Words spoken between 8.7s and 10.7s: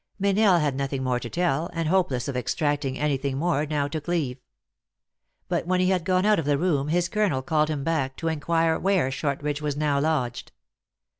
where Shortridge was now lodged.